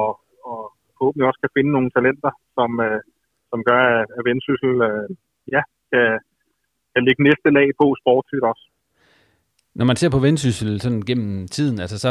[0.49, 0.59] og
[0.97, 2.99] forhåbentlig også kan finde nogle talenter, som, øh,
[3.51, 3.81] som gør,
[4.17, 5.09] at Vendsyssel øh,
[5.55, 5.61] ja,
[5.91, 6.05] kan,
[6.93, 8.65] kan lægge næste lag på sportsligt også.
[9.79, 12.09] Når man ser på Vendsyssel sådan gennem tiden, altså så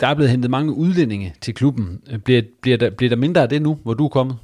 [0.00, 1.86] der er blevet hentet mange udlændinge til klubben.
[2.24, 4.36] Bliver, bliver, der, bliver der mindre af det nu, hvor du er kommet?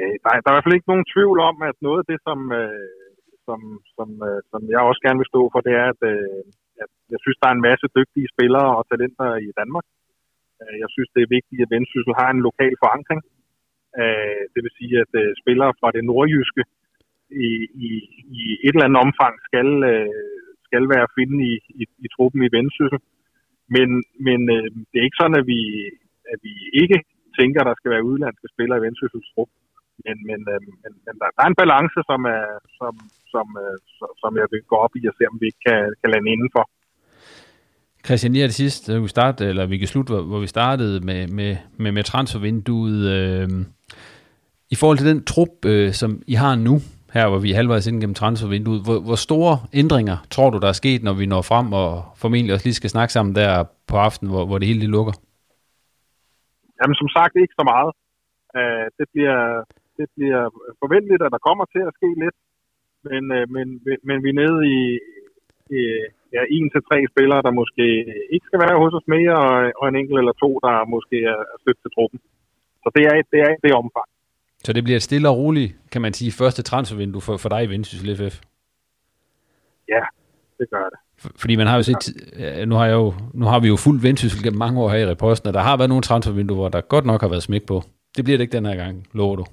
[0.00, 2.18] Øh, der, der er i hvert fald ikke nogen tvivl om, at noget af det,
[2.26, 3.01] som, øh,
[3.46, 3.60] som,
[3.96, 6.42] som, øh, som jeg også gerne vil stå for, det er, at, øh,
[6.82, 9.86] at jeg synes, der er en masse dygtige spillere og talenter i Danmark.
[10.60, 13.20] Øh, jeg synes, det er vigtigt, at Vendsyssel har en lokal forankring.
[14.00, 16.62] Øh, det vil sige, at øh, spillere fra det nordjyske
[17.48, 17.50] i,
[17.86, 17.90] i,
[18.38, 20.28] i et eller andet omfang skal, øh,
[20.66, 23.00] skal være at finde i, i, i truppen i Vendsyssel.
[23.74, 23.88] Men,
[24.26, 25.60] men øh, det er ikke sådan, at vi,
[26.32, 26.98] at vi ikke
[27.38, 29.50] tænker, at der skal være udlandske spillere i Vendsyssels trup.
[30.06, 32.46] Men, men, øh, men, men der, der er en balance, som, er,
[32.78, 32.92] som,
[33.32, 33.76] som, øh,
[34.22, 36.64] som jeg vil gå op i og se, om vi ikke kan, kan lande indenfor.
[38.06, 41.28] Christian, lige det sidste, vi starte, eller vi kan slutte, hvor, hvor vi startede med,
[41.28, 43.00] med, med, med transfervinduet.
[43.16, 43.48] Øh,
[44.70, 46.74] I forhold til den trup, øh, som I har nu,
[47.14, 50.68] her hvor vi er halvvejs ind gennem transfervinduet, hvor, hvor store ændringer tror du, der
[50.68, 53.96] er sket, når vi når frem og formentlig også lige skal snakke sammen der på
[53.96, 55.12] aftenen, hvor, hvor det hele det lukker?
[56.78, 57.92] Jamen som sagt ikke så meget.
[58.58, 59.38] Uh, det, bliver,
[59.98, 60.42] det bliver
[60.82, 62.36] forventeligt, at der kommer til at ske lidt,
[63.08, 63.66] men, uh, men,
[64.08, 64.80] men vi er nede i,
[65.78, 65.80] i
[66.34, 67.86] ja, en til tre spillere, der måske
[68.34, 71.38] ikke skal være hos os mere, og, og en enkelt eller to, der måske er
[71.62, 72.20] stødt til truppen.
[72.82, 74.08] Så det er, det er det omfang.
[74.64, 77.64] Så det bliver et stille og roligt, kan man sige, første transfervindue for, for dig
[77.64, 78.40] i Vendsyssel FF?
[79.88, 80.02] Ja,
[80.58, 80.98] det gør det.
[81.18, 82.04] For, fordi man har jo set,
[82.68, 85.10] nu har, jeg jo, nu har vi jo fuldt Vendsyssel gennem mange år her i
[85.10, 87.82] reposten, og der har været nogle transfervinduer, hvor der godt nok har været smæk på.
[88.16, 89.44] Det bliver det ikke den her gang, lover du?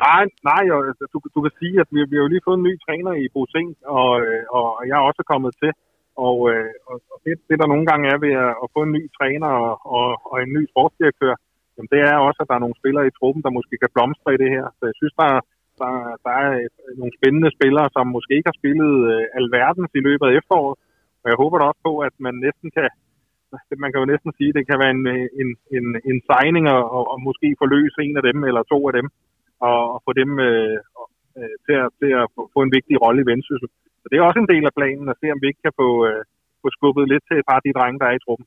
[0.00, 2.58] Nej, nej jo, altså, du, du kan sige, at vi, vi har jo lige fået
[2.58, 5.72] en ny træner i Bosing, øh, og, og jeg er også kommet til.
[6.26, 8.94] Og, øh, og, og det, det, der nogle gange er ved at, at få en
[8.96, 11.34] ny træner og, og, og en ny sportsdirektør,
[11.74, 14.34] jamen, det er også, at der er nogle spillere i truppen, der måske kan blomstre
[14.34, 14.66] i det her.
[14.78, 15.30] Så jeg synes, der,
[15.80, 15.92] der,
[16.24, 16.50] der er
[17.00, 20.76] nogle spændende spillere, som måske ikke har spillet øh, alverdens i løbet af efteråret.
[21.22, 22.88] Og jeg håber da også på, at man næsten kan,
[23.82, 26.64] man kan jo næsten sige, at det kan være en, øh, en, en, en signing
[26.76, 29.08] og, og, og måske forløse en af dem eller to af dem,
[29.68, 30.78] og, og få dem øh,
[31.38, 33.68] øh til, at, til at få en vigtig rolle i vendsyssel.
[34.02, 35.88] Så det er også en del af planen at se, om vi ikke kan få,
[36.08, 36.20] øh,
[36.62, 38.46] få skubbet lidt til et par af de drenge, der er i truppen.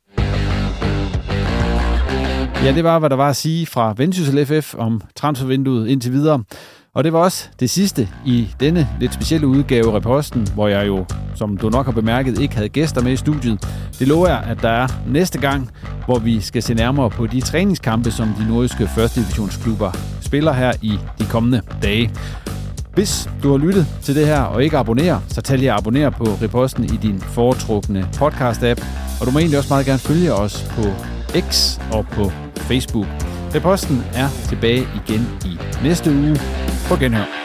[2.65, 6.39] Ja, det var, hvad der var at sige fra Vendsyssel FF om transfervinduet indtil videre.
[6.95, 10.87] Og det var også det sidste i denne lidt specielle udgave af Reposten, hvor jeg
[10.87, 13.67] jo, som du nok har bemærket, ikke havde gæster med i studiet.
[13.99, 15.69] Det lover jeg, at der er næste gang,
[16.05, 19.91] hvor vi skal se nærmere på de træningskampe, som de nordiske første divisionsklubber
[20.21, 22.11] spiller her i de kommende dage.
[22.93, 26.11] Hvis du har lyttet til det her og ikke abonnerer, så tag lige at abonnere
[26.11, 28.85] på Reposten i din foretrukne podcast-app.
[29.21, 30.83] Og du må egentlig også meget gerne følge os på
[31.51, 33.07] X og på Facebook.
[33.55, 36.37] Reposten er tilbage igen i næste uge.
[36.89, 37.44] På genhør.